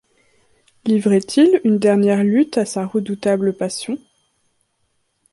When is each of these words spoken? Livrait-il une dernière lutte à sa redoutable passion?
Livrait-il 0.83 1.61
une 1.63 1.77
dernière 1.77 2.23
lutte 2.23 2.57
à 2.57 2.65
sa 2.65 2.87
redoutable 2.87 3.53
passion? 3.55 3.99